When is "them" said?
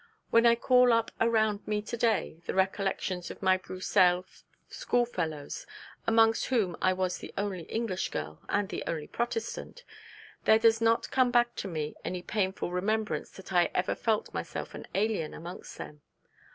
15.77-16.01